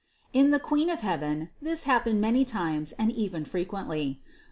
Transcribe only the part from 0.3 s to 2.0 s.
642. In the Queen of heaven this